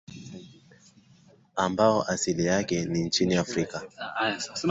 [1.55, 3.81] ambao asili yake ni nchini afrika